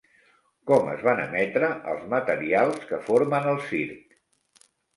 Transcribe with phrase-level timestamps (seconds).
[0.71, 4.21] Com es van emetre els materials que formen el circ?